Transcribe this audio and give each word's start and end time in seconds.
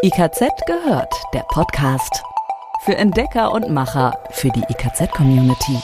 IKZ 0.00 0.38
gehört, 0.64 1.12
der 1.34 1.42
Podcast. 1.48 2.22
Für 2.84 2.96
Entdecker 2.96 3.50
und 3.50 3.68
Macher, 3.68 4.16
für 4.30 4.48
die 4.48 4.62
IKZ-Community. 4.68 5.76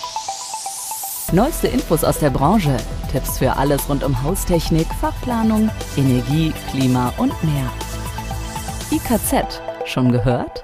Neueste 1.33 1.67
Infos 1.67 2.05
aus 2.05 2.21
der 2.21 2.31
Branche, 2.31 2.77
Tipps 3.11 3.39
für 3.39 3.57
alles 3.57 3.89
rund 3.89 4.05
um 4.05 4.23
Haustechnik, 4.23 4.87
Fachplanung, 5.01 5.69
Energie, 5.97 6.53
Klima 6.71 7.13
und 7.17 7.33
mehr. 7.43 7.69
IKZ, 8.93 9.61
schon 9.85 10.13
gehört? 10.13 10.64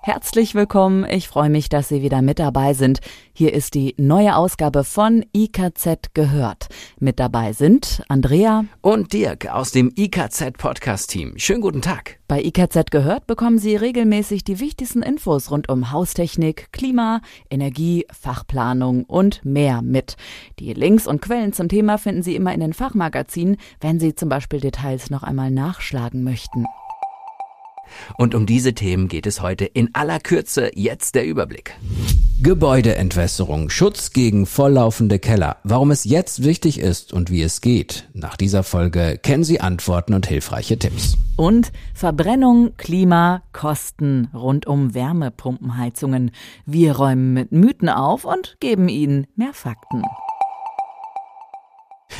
Herzlich 0.00 0.54
willkommen. 0.54 1.04
Ich 1.04 1.28
freue 1.28 1.50
mich, 1.50 1.68
dass 1.68 1.88
Sie 1.88 2.02
wieder 2.02 2.22
mit 2.22 2.38
dabei 2.38 2.72
sind. 2.72 3.00
Hier 3.32 3.52
ist 3.52 3.74
die 3.74 3.94
neue 3.98 4.36
Ausgabe 4.36 4.84
von 4.84 5.24
IKZ 5.36 6.14
gehört. 6.14 6.68
Mit 7.00 7.18
dabei 7.18 7.52
sind 7.52 8.02
Andrea 8.08 8.64
und 8.80 9.12
Dirk 9.12 9.48
aus 9.48 9.72
dem 9.72 9.92
IKZ 9.96 10.52
Podcast 10.56 11.10
Team. 11.10 11.34
Schönen 11.36 11.60
guten 11.60 11.82
Tag. 11.82 12.20
Bei 12.28 12.40
IKZ 12.40 12.90
gehört 12.92 13.26
bekommen 13.26 13.58
Sie 13.58 13.74
regelmäßig 13.74 14.44
die 14.44 14.60
wichtigsten 14.60 15.02
Infos 15.02 15.50
rund 15.50 15.68
um 15.68 15.90
Haustechnik, 15.90 16.72
Klima, 16.72 17.20
Energie, 17.50 18.06
Fachplanung 18.12 19.04
und 19.04 19.44
mehr 19.44 19.82
mit. 19.82 20.16
Die 20.60 20.74
Links 20.74 21.08
und 21.08 21.20
Quellen 21.20 21.52
zum 21.52 21.68
Thema 21.68 21.98
finden 21.98 22.22
Sie 22.22 22.36
immer 22.36 22.54
in 22.54 22.60
den 22.60 22.72
Fachmagazinen, 22.72 23.56
wenn 23.80 23.98
Sie 23.98 24.14
zum 24.14 24.28
Beispiel 24.28 24.60
Details 24.60 25.10
noch 25.10 25.24
einmal 25.24 25.50
nachschlagen 25.50 26.22
möchten. 26.22 26.64
Und 28.16 28.34
um 28.34 28.46
diese 28.46 28.74
Themen 28.74 29.08
geht 29.08 29.26
es 29.26 29.42
heute 29.42 29.64
in 29.64 29.94
aller 29.94 30.20
Kürze. 30.20 30.70
Jetzt 30.74 31.14
der 31.14 31.26
Überblick. 31.26 31.74
Gebäudeentwässerung, 32.40 33.68
Schutz 33.68 34.12
gegen 34.12 34.46
volllaufende 34.46 35.18
Keller, 35.18 35.56
warum 35.64 35.90
es 35.90 36.04
jetzt 36.04 36.44
wichtig 36.44 36.78
ist 36.78 37.12
und 37.12 37.30
wie 37.32 37.42
es 37.42 37.60
geht. 37.60 38.08
Nach 38.12 38.36
dieser 38.36 38.62
Folge 38.62 39.18
kennen 39.20 39.42
Sie 39.42 39.60
Antworten 39.60 40.14
und 40.14 40.28
hilfreiche 40.28 40.78
Tipps. 40.78 41.16
Und 41.36 41.72
Verbrennung, 41.94 42.76
Klima, 42.76 43.42
Kosten 43.52 44.28
rund 44.32 44.66
um 44.66 44.94
Wärmepumpenheizungen. 44.94 46.30
Wir 46.64 46.94
räumen 46.96 47.32
mit 47.32 47.50
Mythen 47.50 47.88
auf 47.88 48.24
und 48.24 48.56
geben 48.60 48.88
Ihnen 48.88 49.26
mehr 49.34 49.52
Fakten. 49.52 50.02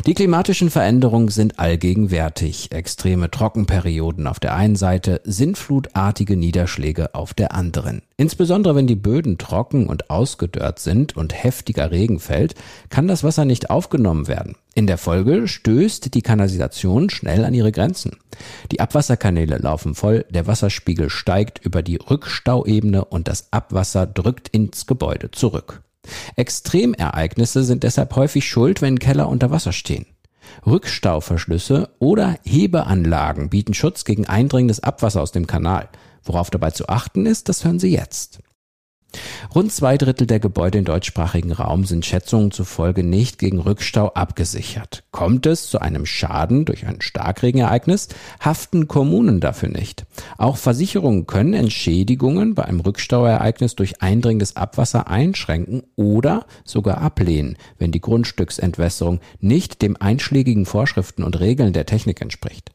Die 0.09 0.15
klimatischen 0.15 0.71
Veränderungen 0.71 1.29
sind 1.29 1.59
allgegenwärtig. 1.59 2.73
Extreme 2.73 3.31
Trockenperioden 3.31 4.27
auf 4.27 4.41
der 4.41 4.55
einen 4.55 4.75
Seite, 4.75 5.21
sintflutartige 5.25 6.35
Niederschläge 6.35 7.15
auf 7.15 7.35
der 7.35 7.53
anderen. 7.53 8.01
Insbesondere 8.17 8.75
wenn 8.75 8.87
die 8.87 8.95
Böden 8.95 9.37
trocken 9.37 9.87
und 9.87 10.09
ausgedörrt 10.09 10.79
sind 10.79 11.17
und 11.17 11.35
heftiger 11.35 11.91
Regen 11.91 12.21
fällt, 12.21 12.55
kann 12.89 13.07
das 13.07 13.23
Wasser 13.23 13.45
nicht 13.45 13.69
aufgenommen 13.69 14.29
werden. 14.29 14.55
In 14.75 14.87
der 14.87 14.97
Folge 14.99 15.47
stößt 15.47 16.15
die 16.15 16.23
Kanalisation 16.23 17.11
schnell 17.11 17.45
an 17.45 17.53
ihre 17.53 17.73
Grenzen. 17.73 18.17
Die 18.73 18.81
Abwasserkanäle 18.81 19.59
laufen 19.59 19.95
voll, 19.95 20.25
der 20.31 20.47
Wasserspiegel 20.47 21.11
steigt 21.11 21.63
über 21.63 21.83
die 21.83 21.97
Rückstauebene 21.97 23.05
und 23.05 23.29
das 23.29 23.53
Abwasser 23.53 24.07
drückt 24.07 24.49
ins 24.49 24.87
Gebäude 24.87 25.33
zurück. 25.33 25.83
Extremereignisse 26.37 27.65
sind 27.65 27.83
deshalb 27.83 28.15
häufig 28.17 28.49
schuld, 28.49 28.83
wenn 28.83 28.99
Keller 28.99 29.29
unter 29.29 29.51
Wasser 29.51 29.73
stehen. 29.73 30.07
Rückstauverschlüsse 30.67 31.91
oder 31.99 32.39
Hebeanlagen 32.45 33.51
bieten 33.51 33.75
Schutz 33.75 34.05
gegen 34.05 34.27
eindringendes 34.27 34.83
Abwasser 34.83 35.23
aus 35.23 35.33
dem 35.33 35.47
Kanal. 35.47 35.89
Worauf 36.25 36.51
dabei 36.51 36.71
zu 36.71 36.89
achten 36.89 37.27
ist, 37.27 37.49
das 37.49 37.65
hören 37.65 37.79
Sie 37.79 37.93
jetzt. 37.93 38.41
Rund 39.55 39.73
zwei 39.73 39.97
Drittel 39.97 40.27
der 40.27 40.41
Gebäude 40.41 40.79
im 40.79 40.85
deutschsprachigen 40.85 41.53
Raum 41.53 41.85
sind 41.85 42.05
Schätzungen 42.05 42.51
zufolge 42.51 43.03
nicht 43.03 43.39
gegen 43.39 43.59
Rückstau 43.59 44.09
abgesichert. 44.09 45.05
Kommt 45.11 45.47
es 45.47 45.71
zu 45.71 45.81
einem 45.81 46.05
Schaden 46.05 46.67
durch 46.67 46.87
ein 46.87 47.01
Starkregenereignis, 47.01 48.09
haften 48.41 48.87
Kommunen 48.87 49.41
dafür 49.41 49.71
nicht. 49.71 50.05
Auch 50.37 50.59
Versicherungen 50.59 51.27
können 51.27 51.55
Entschädigungen 51.55 52.55
bei 52.55 52.65
einem 52.65 52.81
Rückstauereignis 52.81 53.75
durch 53.77 54.03
eindringendes 54.03 54.57
Abwasser 54.57 55.09
einschränken 55.09 55.83
oder 55.97 56.45
sogar 56.65 56.99
ablehnen, 56.99 57.57
wenn 57.79 57.93
die 57.93 58.03
Grundstücksentwässerung 58.03 59.21
nicht 59.41 59.81
dem 59.81 59.97
einschlägigen 59.99 60.67
Vorschriften 60.67 61.25
und 61.25 61.41
Regeln 61.41 61.73
der 61.73 61.87
Technik 61.87 62.21
entspricht. 62.21 62.73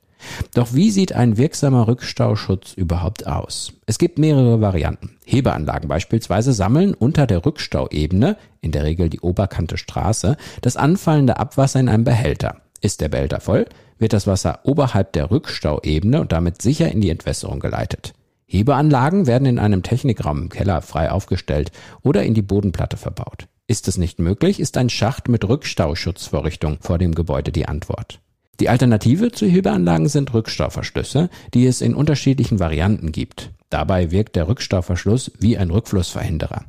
Doch 0.53 0.73
wie 0.73 0.91
sieht 0.91 1.13
ein 1.13 1.37
wirksamer 1.37 1.87
Rückstauschutz 1.87 2.73
überhaupt 2.73 3.27
aus? 3.27 3.73
Es 3.85 3.97
gibt 3.97 4.19
mehrere 4.19 4.61
Varianten. 4.61 5.17
Hebeanlagen 5.25 5.87
beispielsweise 5.87 6.53
sammeln 6.53 6.93
unter 6.93 7.27
der 7.27 7.45
Rückstauebene, 7.45 8.37
in 8.61 8.71
der 8.71 8.83
Regel 8.83 9.09
die 9.09 9.19
oberkante 9.19 9.77
Straße, 9.77 10.37
das 10.61 10.77
anfallende 10.77 11.37
Abwasser 11.37 11.79
in 11.79 11.89
einem 11.89 12.03
Behälter. 12.03 12.57
Ist 12.81 13.01
der 13.01 13.09
Behälter 13.09 13.39
voll, 13.39 13.65
wird 13.97 14.13
das 14.13 14.27
Wasser 14.27 14.59
oberhalb 14.63 15.13
der 15.13 15.31
Rückstauebene 15.31 16.19
und 16.19 16.31
damit 16.31 16.61
sicher 16.61 16.91
in 16.91 17.01
die 17.01 17.09
Entwässerung 17.09 17.59
geleitet. 17.59 18.13
Hebeanlagen 18.45 19.25
werden 19.25 19.47
in 19.47 19.57
einem 19.57 19.83
Technikraum 19.83 20.43
im 20.43 20.49
Keller 20.49 20.81
frei 20.81 21.09
aufgestellt 21.09 21.71
oder 22.03 22.23
in 22.23 22.33
die 22.33 22.41
Bodenplatte 22.41 22.97
verbaut. 22.97 23.47
Ist 23.65 23.87
es 23.87 23.97
nicht 23.97 24.19
möglich, 24.19 24.59
ist 24.59 24.77
ein 24.77 24.89
Schacht 24.89 25.29
mit 25.29 25.47
Rückstauschutzvorrichtung 25.47 26.77
vor 26.81 26.97
dem 26.97 27.15
Gebäude 27.15 27.51
die 27.51 27.67
Antwort. 27.67 28.19
Die 28.59 28.69
Alternative 28.69 29.31
zu 29.31 29.47
Hebeanlagen 29.47 30.07
sind 30.07 30.33
Rückstauverschlüsse, 30.33 31.29
die 31.53 31.65
es 31.65 31.81
in 31.81 31.95
unterschiedlichen 31.95 32.59
Varianten 32.59 33.11
gibt. 33.11 33.51
Dabei 33.69 34.11
wirkt 34.11 34.35
der 34.35 34.47
Rückstauverschluss 34.47 35.31
wie 35.39 35.57
ein 35.57 35.71
Rückflussverhinderer. 35.71 36.65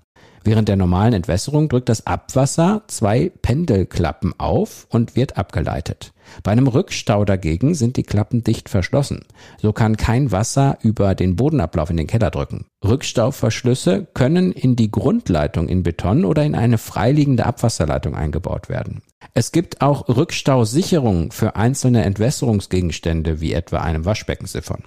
Während 0.47 0.69
der 0.69 0.77
normalen 0.77 1.15
Entwässerung 1.15 1.71
drückt 1.71 1.89
das 1.89 2.07
Abwasser 2.07 2.83
zwei 2.87 3.31
Pendelklappen 3.41 4.35
auf 4.39 4.87
und 4.91 5.17
wird 5.17 5.39
abgeleitet. 5.39 6.13
Bei 6.43 6.53
einem 6.53 6.67
Rückstau 6.67 7.25
dagegen 7.25 7.75
sind 7.75 7.97
die 7.97 8.03
Klappen 8.03 8.45
dicht 8.45 8.69
verschlossen. 8.69 9.25
So 9.61 9.73
kann 9.73 9.97
kein 9.97 10.33
Wasser 10.33 10.79
über 10.83 11.15
den 11.15 11.37
Bodenablauf 11.37 11.89
in 11.89 11.97
den 11.97 12.07
Keller 12.07 12.31
drücken. 12.31 12.67
Rückstauverschlüsse 12.85 14.07
können 14.13 14.53
in 14.53 14.77
die 14.77 14.91
Grundleitung 14.91 15.69
in 15.69 15.83
Beton 15.83 16.27
oder 16.27 16.45
in 16.45 16.55
eine 16.55 16.77
freiliegende 16.77 17.47
Abwasserleitung 17.47 18.15
eingebaut 18.15 18.69
werden. 18.69 19.03
Es 19.33 19.53
gibt 19.53 19.81
auch 19.81 20.09
Rückstausicherungen 20.09 21.31
für 21.31 21.57
einzelne 21.57 22.05
Entwässerungsgegenstände 22.05 23.41
wie 23.41 23.53
etwa 23.53 23.79
einem 23.79 24.05
Waschbeckensiphon. 24.05 24.85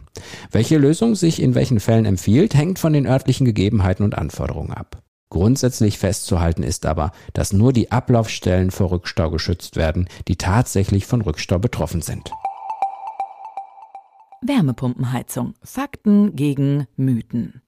Welche 0.52 0.78
Lösung 0.78 1.16
sich 1.16 1.42
in 1.42 1.56
welchen 1.56 1.80
Fällen 1.80 2.06
empfiehlt, 2.06 2.53
hängt 2.53 2.80
von 2.80 2.94
den 2.94 3.08
örtlichen 3.08 3.46
Gegebenheiten 3.46 4.03
und 4.03 4.18
Anforderungen 4.18 4.74
ab. 4.74 5.02
Grundsätzlich 5.30 5.97
festzuhalten 5.97 6.64
ist 6.64 6.86
aber, 6.86 7.12
dass 7.34 7.52
nur 7.52 7.74
die 7.74 7.92
Ablaufstellen 7.92 8.72
vor 8.72 8.92
Rückstau 8.92 9.30
geschützt 9.30 9.76
werden, 9.76 10.08
die 10.28 10.38
tatsächlich 10.38 11.06
von 11.06 11.22
Rückstau 11.22 11.59
betroffen 11.59 12.02
sind. 12.02 12.31
Wärmepumpenheizung. 14.42 15.56
Fakten 15.64 16.36
gegen 16.36 16.88
Mythen. 16.96 17.62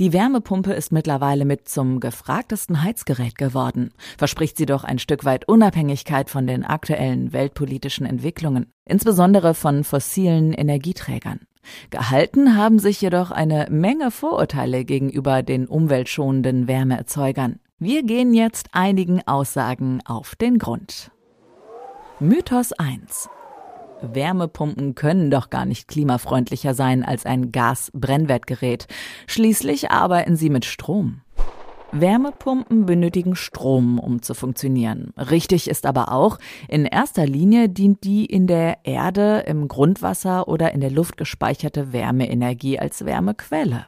Die 0.00 0.12
Wärmepumpe 0.12 0.72
ist 0.72 0.92
mittlerweile 0.92 1.44
mit 1.44 1.68
zum 1.68 2.00
gefragtesten 2.00 2.82
Heizgerät 2.82 3.36
geworden, 3.36 3.92
verspricht 4.18 4.56
sie 4.56 4.66
doch 4.66 4.84
ein 4.84 4.98
Stück 4.98 5.24
weit 5.24 5.48
Unabhängigkeit 5.48 6.30
von 6.30 6.46
den 6.46 6.64
aktuellen 6.64 7.32
weltpolitischen 7.32 8.06
Entwicklungen, 8.06 8.72
insbesondere 8.84 9.54
von 9.54 9.84
fossilen 9.84 10.52
Energieträgern. 10.52 11.40
Gehalten 11.90 12.56
haben 12.56 12.78
sich 12.78 13.00
jedoch 13.00 13.30
eine 13.30 13.68
Menge 13.70 14.10
Vorurteile 14.10 14.84
gegenüber 14.84 15.42
den 15.42 15.66
umweltschonenden 15.66 16.66
Wärmeerzeugern. 16.66 17.60
Wir 17.78 18.02
gehen 18.02 18.34
jetzt 18.34 18.68
einigen 18.72 19.26
Aussagen 19.26 20.00
auf 20.04 20.34
den 20.34 20.58
Grund. 20.58 21.10
Mythos 22.20 22.72
1. 22.72 23.28
Wärmepumpen 24.02 24.94
können 24.94 25.30
doch 25.30 25.50
gar 25.50 25.64
nicht 25.64 25.88
klimafreundlicher 25.88 26.74
sein 26.74 27.04
als 27.04 27.26
ein 27.26 27.52
Gas-Brennwertgerät. 27.52 28.86
Schließlich 29.26 29.90
arbeiten 29.90 30.36
sie 30.36 30.50
mit 30.50 30.64
Strom. 30.64 31.22
Wärmepumpen 31.92 32.86
benötigen 32.86 33.36
Strom, 33.36 33.98
um 33.98 34.22
zu 34.22 34.32
funktionieren. 34.32 35.12
Richtig 35.18 35.68
ist 35.68 35.84
aber 35.84 36.10
auch, 36.10 36.38
in 36.68 36.86
erster 36.86 37.26
Linie 37.26 37.68
dient 37.68 38.04
die 38.04 38.24
in 38.24 38.46
der 38.46 38.78
Erde, 38.84 39.44
im 39.46 39.68
Grundwasser 39.68 40.48
oder 40.48 40.72
in 40.72 40.80
der 40.80 40.90
Luft 40.90 41.18
gespeicherte 41.18 41.92
Wärmeenergie 41.92 42.78
als 42.78 43.04
Wärmequelle. 43.04 43.86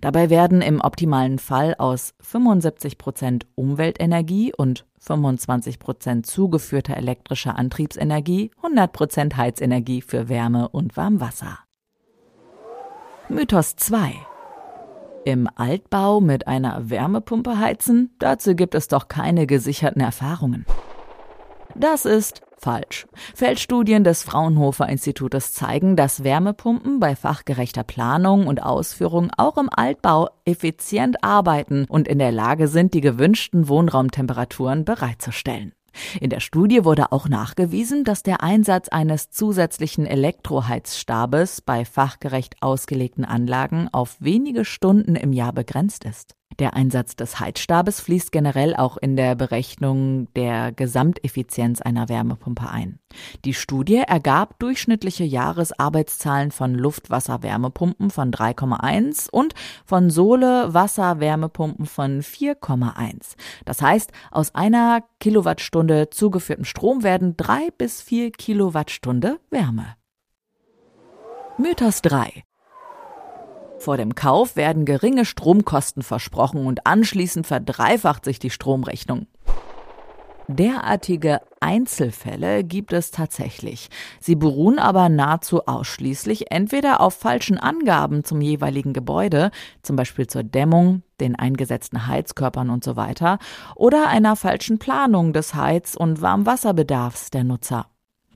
Dabei 0.00 0.30
werden 0.30 0.62
im 0.62 0.80
optimalen 0.80 1.38
Fall 1.38 1.74
aus 1.78 2.14
75 2.20 2.98
Prozent 2.98 3.46
Umweltenergie 3.54 4.52
und 4.56 4.86
25 5.00 5.78
Prozent 5.78 6.26
zugeführter 6.26 6.96
elektrischer 6.96 7.58
Antriebsenergie 7.58 8.50
100 8.58 8.92
Prozent 8.92 9.36
Heizenergie 9.36 10.02
für 10.02 10.28
Wärme 10.28 10.68
und 10.68 10.96
Warmwasser. 10.96 11.58
Mythos 13.28 13.76
2 13.76 14.14
im 15.24 15.48
Altbau 15.54 16.20
mit 16.20 16.46
einer 16.46 16.90
Wärmepumpe 16.90 17.58
heizen? 17.58 18.14
Dazu 18.18 18.54
gibt 18.54 18.74
es 18.74 18.88
doch 18.88 19.08
keine 19.08 19.46
gesicherten 19.46 20.02
Erfahrungen. 20.02 20.66
Das 21.74 22.04
ist 22.04 22.42
falsch. 22.58 23.06
Feldstudien 23.34 24.04
des 24.04 24.22
Fraunhofer 24.22 24.88
Institutes 24.88 25.52
zeigen, 25.52 25.96
dass 25.96 26.22
Wärmepumpen 26.22 27.00
bei 27.00 27.16
fachgerechter 27.16 27.82
Planung 27.82 28.46
und 28.46 28.62
Ausführung 28.62 29.30
auch 29.36 29.58
im 29.58 29.68
Altbau 29.70 30.28
effizient 30.44 31.24
arbeiten 31.24 31.86
und 31.88 32.06
in 32.08 32.18
der 32.18 32.32
Lage 32.32 32.68
sind, 32.68 32.94
die 32.94 33.00
gewünschten 33.00 33.68
Wohnraumtemperaturen 33.68 34.84
bereitzustellen. 34.84 35.72
In 36.20 36.30
der 36.30 36.40
Studie 36.40 36.84
wurde 36.84 37.12
auch 37.12 37.28
nachgewiesen, 37.28 38.04
dass 38.04 38.22
der 38.22 38.42
Einsatz 38.42 38.88
eines 38.88 39.30
zusätzlichen 39.30 40.06
Elektroheizstabes 40.06 41.60
bei 41.60 41.84
fachgerecht 41.84 42.56
ausgelegten 42.60 43.24
Anlagen 43.24 43.88
auf 43.92 44.16
wenige 44.20 44.64
Stunden 44.64 45.16
im 45.16 45.32
Jahr 45.32 45.52
begrenzt 45.52 46.04
ist. 46.04 46.34
Der 46.58 46.74
Einsatz 46.74 47.16
des 47.16 47.40
Heizstabes 47.40 48.00
fließt 48.00 48.32
generell 48.32 48.74
auch 48.76 48.96
in 48.96 49.16
der 49.16 49.34
Berechnung 49.34 50.28
der 50.34 50.72
Gesamteffizienz 50.72 51.80
einer 51.80 52.08
Wärmepumpe 52.08 52.68
ein. 52.68 52.98
Die 53.44 53.54
Studie 53.54 54.02
ergab 54.06 54.58
durchschnittliche 54.58 55.24
Jahresarbeitszahlen 55.24 56.50
von 56.50 56.74
Luft-Wasser-Wärmepumpen 56.74 58.10
von 58.10 58.30
3,1 58.30 59.30
und 59.30 59.54
von 59.84 60.10
Sohle-Wasser-Wärmepumpen 60.10 61.86
von 61.86 62.22
4,1. 62.22 63.34
Das 63.64 63.82
heißt, 63.82 64.12
aus 64.30 64.54
einer 64.54 65.04
Kilowattstunde 65.20 66.10
zugeführten 66.10 66.64
Strom 66.64 67.02
werden 67.02 67.36
drei 67.36 67.68
bis 67.76 68.02
vier 68.02 68.30
Kilowattstunde 68.30 69.38
Wärme. 69.50 69.96
Mythos 71.58 72.02
3. 72.02 72.44
Vor 73.82 73.96
dem 73.96 74.14
Kauf 74.14 74.54
werden 74.54 74.84
geringe 74.84 75.24
Stromkosten 75.24 76.04
versprochen 76.04 76.66
und 76.66 76.86
anschließend 76.86 77.48
verdreifacht 77.48 78.24
sich 78.24 78.38
die 78.38 78.50
Stromrechnung. 78.50 79.26
Derartige 80.46 81.40
Einzelfälle 81.58 82.62
gibt 82.62 82.92
es 82.92 83.10
tatsächlich. 83.10 83.88
Sie 84.20 84.36
beruhen 84.36 84.78
aber 84.78 85.08
nahezu 85.08 85.66
ausschließlich 85.66 86.52
entweder 86.52 87.00
auf 87.00 87.14
falschen 87.14 87.58
Angaben 87.58 88.22
zum 88.22 88.40
jeweiligen 88.40 88.92
Gebäude, 88.92 89.50
zum 89.82 89.96
Beispiel 89.96 90.28
zur 90.28 90.44
Dämmung, 90.44 91.02
den 91.20 91.34
eingesetzten 91.34 92.06
Heizkörpern 92.06 92.70
und 92.70 92.84
so 92.84 92.94
weiter, 92.94 93.40
oder 93.74 94.06
einer 94.06 94.36
falschen 94.36 94.78
Planung 94.78 95.32
des 95.32 95.56
Heiz- 95.56 95.96
und 95.96 96.22
Warmwasserbedarfs 96.22 97.30
der 97.30 97.42
Nutzer. 97.42 97.86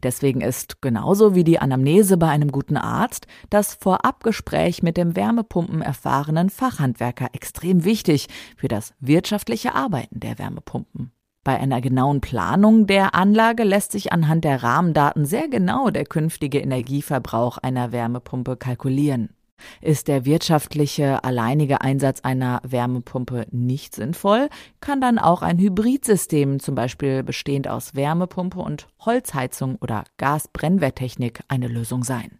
Deswegen 0.02 0.40
ist 0.40 0.82
genauso 0.82 1.34
wie 1.34 1.44
die 1.44 1.58
Anamnese 1.58 2.16
bei 2.16 2.28
einem 2.28 2.52
guten 2.52 2.76
Arzt 2.76 3.26
das 3.50 3.74
Vorabgespräch 3.74 4.82
mit 4.82 4.96
dem 4.96 5.16
Wärmepumpen 5.16 5.82
erfahrenen 5.82 6.50
Fachhandwerker 6.50 7.28
extrem 7.32 7.84
wichtig 7.84 8.28
für 8.56 8.68
das 8.68 8.94
wirtschaftliche 9.00 9.74
Arbeiten 9.74 10.20
der 10.20 10.38
Wärmepumpen. 10.38 11.12
Bei 11.46 11.60
einer 11.60 11.80
genauen 11.80 12.20
Planung 12.20 12.88
der 12.88 13.14
Anlage 13.14 13.62
lässt 13.62 13.92
sich 13.92 14.12
anhand 14.12 14.44
der 14.44 14.64
Rahmendaten 14.64 15.24
sehr 15.24 15.48
genau 15.48 15.90
der 15.90 16.04
künftige 16.04 16.58
Energieverbrauch 16.58 17.58
einer 17.58 17.92
Wärmepumpe 17.92 18.56
kalkulieren. 18.56 19.35
Ist 19.80 20.08
der 20.08 20.24
wirtschaftliche 20.24 21.24
alleinige 21.24 21.80
Einsatz 21.80 22.20
einer 22.20 22.60
Wärmepumpe 22.64 23.46
nicht 23.50 23.94
sinnvoll, 23.94 24.48
kann 24.80 25.00
dann 25.00 25.18
auch 25.18 25.42
ein 25.42 25.58
Hybridsystem, 25.58 26.60
zum 26.60 26.74
Beispiel 26.74 27.22
bestehend 27.22 27.68
aus 27.68 27.94
Wärmepumpe 27.94 28.58
und 28.58 28.88
Holzheizung 29.00 29.76
oder 29.80 30.04
Gasbrennwerttechnik, 30.16 31.40
eine 31.48 31.68
Lösung 31.68 32.04
sein. 32.04 32.38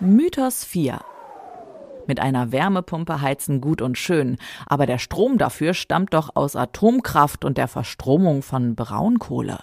Mythos 0.00 0.64
4 0.64 1.00
mit 2.06 2.20
einer 2.20 2.52
Wärmepumpe 2.52 3.20
heizen 3.20 3.60
gut 3.60 3.80
und 3.80 3.98
schön, 3.98 4.36
aber 4.66 4.86
der 4.86 4.98
Strom 4.98 5.38
dafür 5.38 5.74
stammt 5.74 6.14
doch 6.14 6.30
aus 6.34 6.56
Atomkraft 6.56 7.44
und 7.44 7.58
der 7.58 7.68
Verstromung 7.68 8.42
von 8.42 8.74
Braunkohle. 8.74 9.58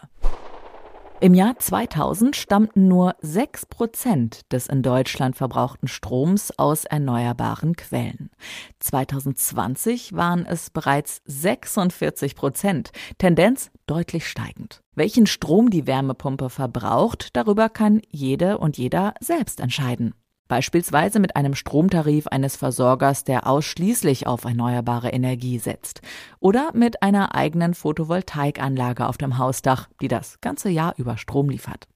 Im 1.21 1.35
Jahr 1.35 1.55
2000 1.55 2.35
stammten 2.35 2.87
nur 2.87 3.15
6 3.21 3.67
Prozent 3.67 4.51
des 4.51 4.65
in 4.65 4.81
Deutschland 4.81 5.35
verbrauchten 5.35 5.87
Stroms 5.87 6.57
aus 6.57 6.83
erneuerbaren 6.85 7.75
Quellen. 7.75 8.31
2020 8.79 10.15
waren 10.15 10.47
es 10.47 10.71
bereits 10.71 11.21
46 11.25 12.33
Prozent, 12.33 12.89
Tendenz 13.19 13.69
deutlich 13.85 14.27
steigend. 14.27 14.81
Welchen 14.95 15.27
Strom 15.27 15.69
die 15.69 15.85
Wärmepumpe 15.85 16.49
verbraucht, 16.49 17.35
darüber 17.37 17.69
kann 17.69 18.01
jede 18.09 18.57
und 18.57 18.79
jeder 18.79 19.13
selbst 19.19 19.59
entscheiden 19.59 20.15
beispielsweise 20.51 21.21
mit 21.21 21.37
einem 21.37 21.55
Stromtarif 21.55 22.27
eines 22.27 22.57
Versorgers, 22.57 23.23
der 23.23 23.47
ausschließlich 23.47 24.27
auf 24.27 24.43
erneuerbare 24.43 25.07
Energie 25.07 25.59
setzt, 25.59 26.01
oder 26.41 26.71
mit 26.73 27.01
einer 27.01 27.33
eigenen 27.35 27.73
Photovoltaikanlage 27.73 29.07
auf 29.07 29.17
dem 29.17 29.37
Hausdach, 29.37 29.87
die 30.01 30.09
das 30.09 30.41
ganze 30.41 30.67
Jahr 30.67 30.93
über 30.97 31.15
Strom 31.15 31.49
liefert. 31.49 31.87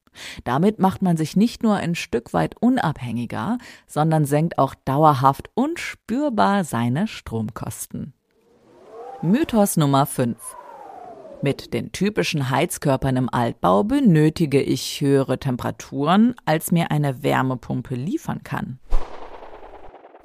Damit 0.45 0.79
macht 0.79 1.01
man 1.01 1.17
sich 1.17 1.35
nicht 1.35 1.63
nur 1.63 1.75
ein 1.75 1.95
Stück 1.95 2.31
weit 2.31 2.55
unabhängiger, 2.61 3.57
sondern 3.87 4.23
senkt 4.23 4.57
auch 4.57 4.73
dauerhaft 4.85 5.49
und 5.53 5.77
spürbar 5.77 6.63
seine 6.63 7.09
Stromkosten. 7.09 8.13
Mythos 9.21 9.75
Nummer 9.75 10.05
5 10.05 10.37
mit 11.43 11.73
den 11.73 11.91
typischen 11.91 12.49
Heizkörpern 12.49 13.17
im 13.17 13.29
Altbau 13.29 13.83
benötige 13.83 14.61
ich 14.61 15.01
höhere 15.01 15.39
Temperaturen, 15.39 16.35
als 16.45 16.71
mir 16.71 16.91
eine 16.91 17.23
Wärmepumpe 17.23 17.95
liefern 17.95 18.43
kann. 18.43 18.79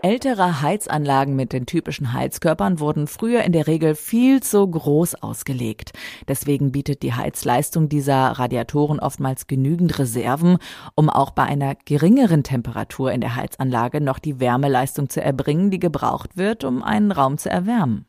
Ältere 0.02 0.62
Heizanlagen 0.62 1.36
mit 1.36 1.52
den 1.52 1.66
typischen 1.66 2.14
Heizkörpern 2.14 2.80
wurden 2.80 3.06
früher 3.06 3.42
in 3.42 3.52
der 3.52 3.66
Regel 3.66 3.94
viel 3.94 4.42
zu 4.42 4.66
groß 4.66 5.16
ausgelegt. 5.16 5.92
Deswegen 6.26 6.72
bietet 6.72 7.02
die 7.02 7.12
Heizleistung 7.12 7.90
dieser 7.90 8.30
Radiatoren 8.30 8.98
oftmals 8.98 9.46
genügend 9.46 9.98
Reserven, 9.98 10.56
um 10.94 11.10
auch 11.10 11.32
bei 11.32 11.42
einer 11.42 11.74
geringeren 11.84 12.44
Temperatur 12.44 13.12
in 13.12 13.20
der 13.20 13.36
Heizanlage 13.36 14.00
noch 14.00 14.18
die 14.18 14.40
Wärmeleistung 14.40 15.10
zu 15.10 15.22
erbringen, 15.22 15.70
die 15.70 15.80
gebraucht 15.80 16.38
wird, 16.38 16.64
um 16.64 16.82
einen 16.82 17.12
Raum 17.12 17.36
zu 17.36 17.50
erwärmen. 17.50 18.06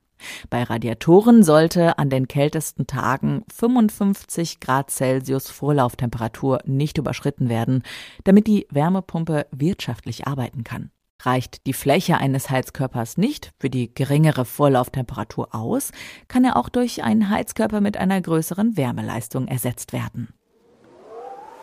Bei 0.50 0.63
Radiatoren 0.63 1.44
sollte 1.44 1.97
an 1.97 2.09
den 2.09 2.27
kältesten 2.27 2.88
Tagen 2.88 3.44
55 3.53 4.59
Grad 4.59 4.91
Celsius 4.91 5.50
Vorlauftemperatur 5.50 6.59
nicht 6.65 6.97
überschritten 6.97 7.50
werden, 7.50 7.83
damit 8.23 8.47
die 8.47 8.68
Wärmepumpe 8.69 9.47
wirtschaftlich 9.51 10.27
arbeiten 10.27 10.63
kann. 10.63 10.91
Reicht 11.23 11.68
die 11.68 11.73
Fläche 11.73 12.18
eines 12.18 12.50
Heizkörpers 12.50 13.18
nicht 13.18 13.51
für 13.59 13.69
die 13.69 13.94
geringere 13.94 14.44
Vorlauftemperatur 14.45 15.53
aus, 15.53 15.91
kann 16.27 16.44
er 16.44 16.57
auch 16.57 16.69
durch 16.69 17.03
einen 17.03 17.29
Heizkörper 17.29 17.79
mit 17.79 17.97
einer 17.97 18.19
größeren 18.19 18.75
Wärmeleistung 18.75 19.47
ersetzt 19.47 19.94
werden. 19.94 20.29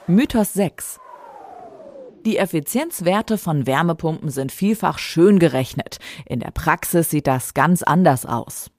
Mythos 0.07 0.53
6 0.55 1.01
die 2.29 2.37
Effizienzwerte 2.37 3.39
von 3.39 3.67
Wärmepumpen 3.67 4.29
sind 4.29 4.53
vielfach 4.53 4.99
schön 4.99 5.39
gerechnet. 5.39 5.97
In 6.27 6.41
der 6.41 6.51
Praxis 6.51 7.09
sieht 7.09 7.27
das 7.27 7.55
ganz 7.55 7.83
anders 7.83 8.27
aus. 8.27 8.71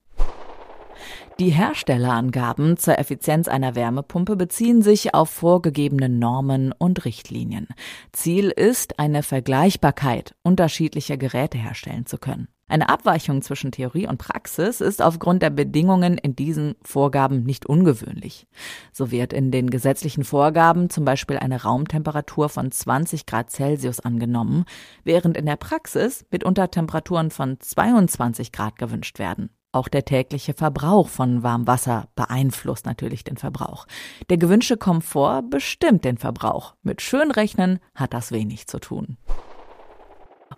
Die 1.40 1.50
Herstellerangaben 1.50 2.76
zur 2.76 3.00
Effizienz 3.00 3.48
einer 3.48 3.74
Wärmepumpe 3.74 4.36
beziehen 4.36 4.82
sich 4.82 5.14
auf 5.14 5.30
vorgegebene 5.30 6.08
Normen 6.08 6.70
und 6.70 7.04
Richtlinien. 7.04 7.66
Ziel 8.12 8.50
ist, 8.50 9.00
eine 9.00 9.24
Vergleichbarkeit 9.24 10.36
unterschiedlicher 10.44 11.16
Geräte 11.16 11.58
herstellen 11.58 12.06
zu 12.06 12.18
können. 12.18 12.46
Eine 12.70 12.88
Abweichung 12.88 13.42
zwischen 13.42 13.72
Theorie 13.72 14.06
und 14.06 14.18
Praxis 14.18 14.80
ist 14.80 15.02
aufgrund 15.02 15.42
der 15.42 15.50
Bedingungen 15.50 16.16
in 16.16 16.36
diesen 16.36 16.76
Vorgaben 16.84 17.42
nicht 17.42 17.66
ungewöhnlich. 17.66 18.46
So 18.92 19.10
wird 19.10 19.32
in 19.32 19.50
den 19.50 19.70
gesetzlichen 19.70 20.22
Vorgaben 20.22 20.88
zum 20.88 21.04
Beispiel 21.04 21.38
eine 21.38 21.64
Raumtemperatur 21.64 22.48
von 22.48 22.70
20 22.70 23.26
Grad 23.26 23.50
Celsius 23.50 23.98
angenommen, 23.98 24.66
während 25.02 25.36
in 25.36 25.46
der 25.46 25.56
Praxis 25.56 26.24
mitunter 26.30 26.70
Temperaturen 26.70 27.32
von 27.32 27.58
22 27.58 28.52
Grad 28.52 28.78
gewünscht 28.78 29.18
werden. 29.18 29.50
Auch 29.72 29.88
der 29.88 30.04
tägliche 30.04 30.54
Verbrauch 30.54 31.08
von 31.08 31.42
Warmwasser 31.42 32.06
beeinflusst 32.14 32.86
natürlich 32.86 33.24
den 33.24 33.36
Verbrauch. 33.36 33.86
Der 34.28 34.36
gewünschte 34.36 34.76
Komfort 34.76 35.42
bestimmt 35.50 36.04
den 36.04 36.18
Verbrauch. 36.18 36.74
Mit 36.84 37.02
Schönrechnen 37.02 37.80
hat 37.96 38.14
das 38.14 38.30
wenig 38.30 38.68
zu 38.68 38.78
tun. 38.78 39.16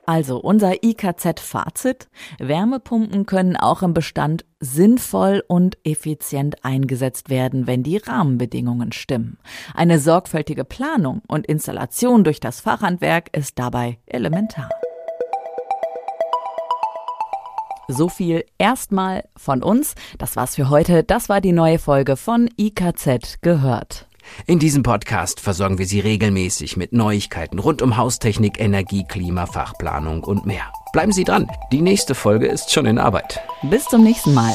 Also 0.06 0.38
unser 0.38 0.82
IKZ-Fazit. 0.82 2.08
Wärmepumpen 2.38 3.26
können 3.26 3.56
auch 3.56 3.82
im 3.82 3.94
Bestand 3.94 4.44
sinnvoll 4.58 5.44
und 5.46 5.78
effizient 5.84 6.64
eingesetzt 6.64 7.30
werden, 7.30 7.66
wenn 7.66 7.82
die 7.82 7.99
Rahmenbedingungen 7.99 8.92
stimmen. 8.92 9.38
Eine 9.75 9.99
sorgfältige 9.99 10.64
Planung 10.64 11.22
und 11.28 11.46
Installation 11.46 12.25
durch 12.25 12.40
das 12.40 12.61
Fachhandwerk 12.61 13.37
ist 13.37 13.58
dabei 13.58 13.99
elementar. 14.06 14.68
So 17.88 18.08
viel 18.08 18.44
erstmal 18.58 19.25
von 19.37 19.62
uns. 19.62 19.94
Das 20.18 20.37
war's 20.37 20.54
für 20.56 20.70
heute. 20.70 21.04
Das 21.04 21.28
war 21.28 21.40
die 21.40 21.52
neue 21.52 21.78
Folge 21.78 22.16
von 22.16 22.49
IKZ 22.56 23.42
gehört. 23.42 24.06
In 24.47 24.59
diesem 24.59 24.83
Podcast 24.83 25.41
versorgen 25.41 25.79
wir 25.79 25.87
Sie 25.87 26.00
regelmäßig 26.00 26.76
mit 26.76 26.93
Neuigkeiten 26.93 27.59
rund 27.59 27.81
um 27.83 27.97
Haustechnik, 27.97 28.61
Energie, 28.61 29.05
Klima, 29.09 29.47
Fachplanung 29.47 30.25
und 30.25 30.45
mehr. 30.47 30.73
Bleiben 30.93 31.12
Sie 31.12 31.25
dran, 31.25 31.49
die 31.73 31.83
nächste 31.83 32.14
Folge 32.14 32.47
ist 32.47 32.73
schon 32.73 32.87
in 32.87 32.99
Arbeit. 32.99 33.41
Bis 33.62 33.85
zum 33.85 34.02
nächsten 34.02 34.35
Mal. 34.35 34.55